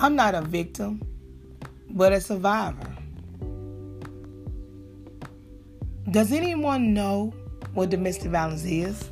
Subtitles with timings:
[0.00, 1.02] I'm not a victim,
[1.90, 2.94] but a survivor.
[6.08, 7.34] Does anyone know
[7.74, 9.10] what domestic violence is?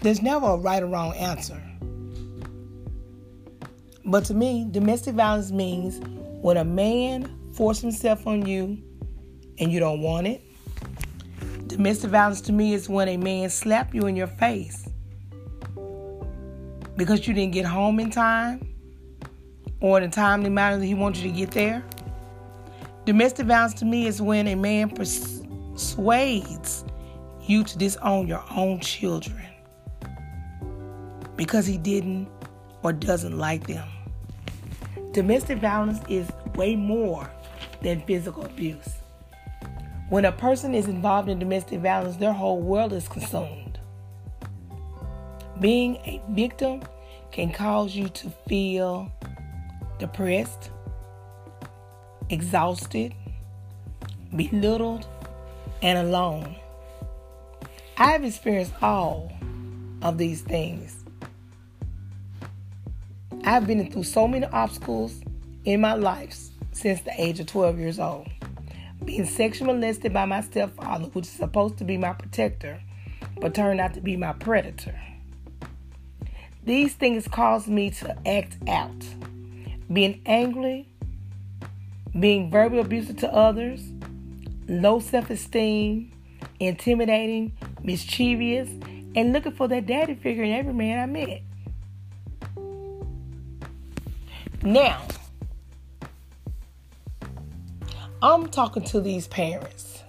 [0.00, 1.60] There's never a right or wrong answer.
[4.04, 5.98] But to me, domestic violence means
[6.40, 8.80] when a man forces himself on you
[9.58, 10.40] and you don't want it.
[11.66, 14.88] Domestic violence to me is when a man slap you in your face
[16.96, 18.67] because you didn't get home in time
[19.80, 21.82] or in the timely manner that he wants you to get there.
[23.04, 26.84] Domestic violence to me is when a man persuades
[27.42, 29.46] you to disown your own children
[31.36, 32.28] because he didn't
[32.82, 33.88] or doesn't like them.
[35.12, 37.30] Domestic violence is way more
[37.80, 38.96] than physical abuse.
[40.10, 43.78] When a person is involved in domestic violence, their whole world is consumed.
[45.60, 46.82] Being a victim
[47.30, 49.10] can cause you to feel
[49.98, 50.70] depressed,
[52.30, 53.14] exhausted,
[54.34, 55.06] belittled,
[55.82, 56.56] and alone.
[57.96, 59.32] I have experienced all
[60.02, 61.04] of these things.
[63.44, 65.20] I've been through so many obstacles
[65.64, 66.36] in my life
[66.72, 68.28] since the age of 12 years old.
[69.04, 72.80] Being sexually molested by my stepfather, which is supposed to be my protector,
[73.40, 75.00] but turned out to be my predator.
[76.64, 78.92] These things caused me to act out.
[79.92, 80.88] Being angry,
[82.18, 83.82] being verbally abusive to others,
[84.68, 86.12] low self esteem,
[86.60, 88.68] intimidating, mischievous,
[89.14, 91.42] and looking for that daddy figure in every man I met.
[94.62, 95.06] Now,
[98.20, 100.02] I'm talking to these parents.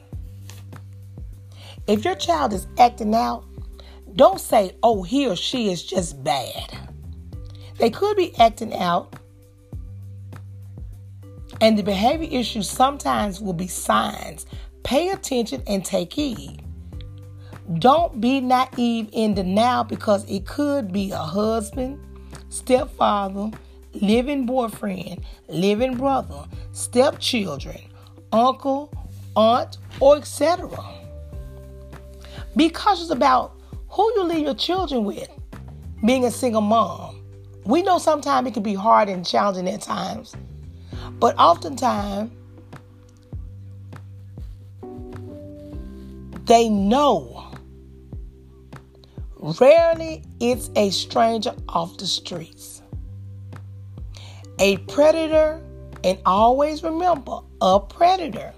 [1.87, 3.45] If your child is acting out,
[4.15, 6.77] don't say, oh, he or she is just bad.
[7.77, 9.13] They could be acting out,
[11.61, 14.45] and the behavior issues sometimes will be signs.
[14.83, 16.61] Pay attention and take heed.
[17.77, 21.99] Don't be naive in the now because it could be a husband,
[22.49, 23.51] stepfather,
[23.93, 27.79] living boyfriend, living brother, stepchildren,
[28.31, 28.91] uncle,
[29.35, 30.69] aunt, or etc.
[32.55, 33.53] Be cautious about
[33.89, 35.29] who you leave your children with.
[36.05, 37.23] Being a single mom,
[37.65, 40.35] we know sometimes it can be hard and challenging at times,
[41.19, 42.31] but oftentimes
[46.45, 47.45] they know.
[49.59, 52.81] Rarely it's a stranger off the streets.
[54.59, 55.61] A predator,
[56.03, 58.53] and always remember a predator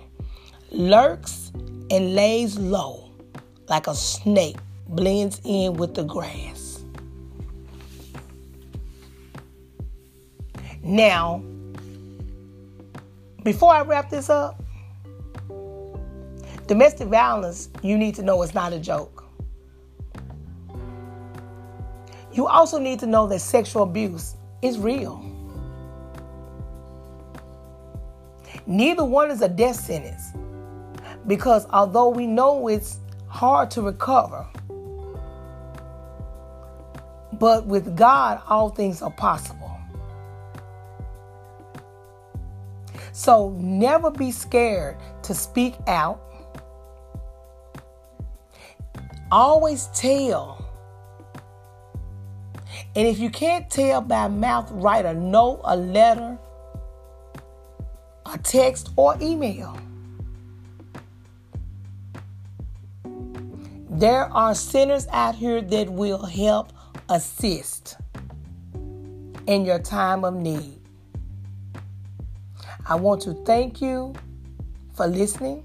[0.72, 1.52] lurks
[1.92, 3.12] and lays low
[3.68, 4.58] like a snake
[4.88, 6.84] blends in with the grass.
[10.84, 11.44] Now,
[13.44, 14.62] before I wrap this up,
[16.68, 19.26] domestic violence, you need to know it's not a joke.
[22.34, 25.26] You also need to know that sexual abuse is real.
[28.66, 30.32] Neither one is a death sentence
[31.28, 34.48] because although we know it's hard to recover,
[37.34, 39.71] but with God, all things are possible.
[43.14, 46.22] So never be scared to speak out.
[49.32, 50.66] Always tell.
[52.96, 56.38] And if you can't tell by mouth, write a note, a letter,
[58.26, 59.78] a text, or email.
[63.90, 66.74] There are centers out here that will help
[67.08, 67.98] assist
[69.48, 70.81] in your time of need.
[72.92, 74.14] I want to thank you
[74.96, 75.64] for listening,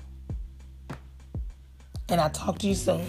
[2.09, 3.05] and I'll talk to you soon.